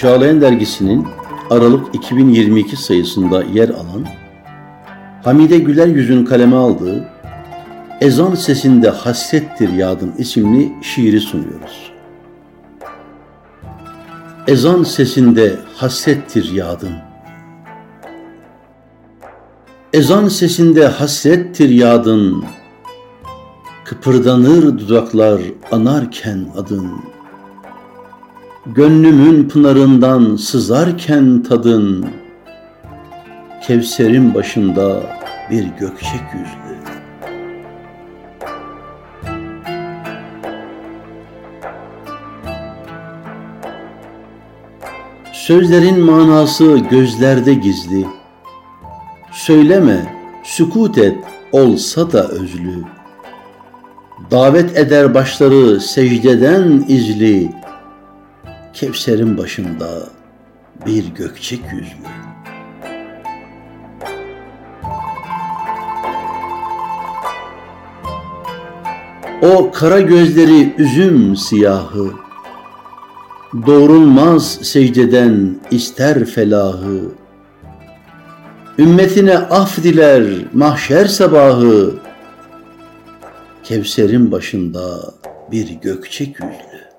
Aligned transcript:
Çağlayan 0.00 0.40
Dergisi'nin 0.40 1.06
Aralık 1.50 1.94
2022 1.94 2.76
sayısında 2.76 3.42
yer 3.42 3.68
alan 3.68 4.06
Hamide 5.24 5.58
Güler 5.58 5.86
Yüz'ün 5.86 6.24
kaleme 6.24 6.56
aldığı 6.56 7.08
Ezan 8.00 8.34
Sesinde 8.34 8.90
Hasrettir 8.90 9.72
Yadın 9.72 10.12
isimli 10.18 10.72
şiiri 10.82 11.20
sunuyoruz. 11.20 11.92
Ezan 14.48 14.82
sesinde 14.82 15.56
hasrettir 15.76 16.52
yadın. 16.52 16.92
Ezan 19.92 20.28
sesinde 20.28 20.86
hasrettir 20.86 21.68
yadın. 21.68 22.44
Kıpırdanır 23.84 24.62
dudaklar 24.62 25.40
anarken 25.72 26.46
adın. 26.56 26.90
Gönlümün 28.74 29.48
pınarından 29.48 30.36
sızarken 30.36 31.42
tadın. 31.42 32.06
Kevserin 33.66 34.34
başında 34.34 35.02
bir 35.50 35.64
gökçek 35.64 36.20
yüzlü. 36.34 36.76
Sözlerin 45.32 46.00
manası 46.00 46.78
gözlerde 46.90 47.54
gizli. 47.54 48.06
Söyleme, 49.32 50.14
sükut 50.44 50.98
et, 50.98 51.16
olsa 51.52 52.12
da 52.12 52.28
özlü. 52.28 52.84
Davet 54.30 54.78
eder 54.78 55.14
başları 55.14 55.80
secdeden 55.80 56.84
izli. 56.88 57.59
Kevser'in 58.72 59.38
başında 59.38 60.08
bir 60.86 61.06
gökçek 61.06 61.60
yüzlü. 61.72 62.10
O 69.42 69.70
kara 69.70 70.00
gözleri 70.00 70.74
üzüm 70.78 71.36
siyahı, 71.36 72.10
Doğrulmaz 73.66 74.52
secdeden 74.62 75.60
ister 75.70 76.24
felahı. 76.24 77.00
Ümmetine 78.78 79.38
af 79.38 79.82
diler 79.82 80.24
mahşer 80.52 81.06
sabahı. 81.06 81.94
Kevser'in 83.64 84.32
başında 84.32 85.14
bir 85.52 85.70
gökçek 85.70 86.28
yüzlü. 86.28 86.89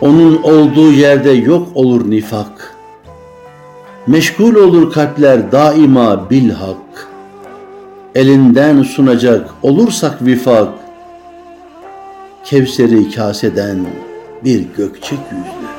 Onun 0.00 0.42
olduğu 0.42 0.92
yerde 0.92 1.30
yok 1.30 1.68
olur 1.74 2.10
nifak. 2.10 2.76
Meşgul 4.06 4.54
olur 4.54 4.92
kalpler 4.92 5.52
daima 5.52 6.30
bil 6.30 6.50
hak 6.50 7.10
elinden 8.14 8.82
sunacak 8.82 9.50
olursak 9.62 10.26
vifak, 10.26 10.68
Kevseri 12.44 13.10
kaseden 13.10 13.86
bir 14.44 14.66
gökçek 14.76 15.18
yüzlü. 15.32 15.70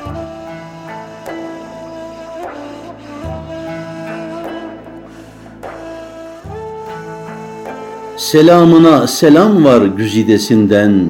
Selamına 8.16 9.06
selam 9.06 9.64
var 9.64 9.82
güzidesinden, 9.82 11.08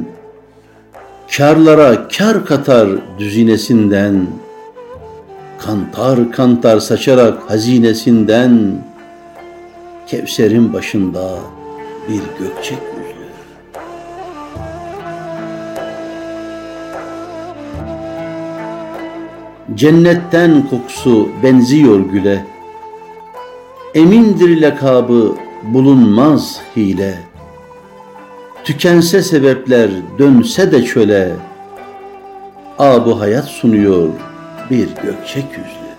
Karlara 1.36 2.08
kar 2.08 2.46
katar 2.46 2.88
düzinesinden, 3.18 4.26
Kantar 5.58 6.32
kantar 6.32 6.80
saçarak 6.80 7.50
hazinesinden, 7.50 8.74
Kevser'in 10.06 10.72
başında 10.72 11.38
bir 12.08 12.44
gökçek 12.44 12.78
yüzlü. 12.96 13.28
Cennetten 19.74 20.68
kokusu 20.70 21.28
benziyor 21.42 22.00
güle. 22.00 22.44
Emindir 23.94 24.60
lakabı 24.62 25.34
bulunmaz 25.62 26.60
hile. 26.76 27.31
Tükense 28.64 29.22
sebepler 29.22 29.90
dönse 30.18 30.72
de 30.72 30.84
çöle. 30.84 31.32
Abu 32.78 33.20
hayat 33.20 33.44
sunuyor 33.44 34.08
bir 34.70 34.88
gökçek 35.02 35.44
yüzlü. 35.50 35.91